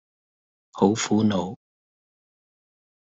[0.71, 1.55] 好苦惱